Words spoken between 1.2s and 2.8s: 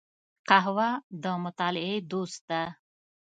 د مطالعې دوست ده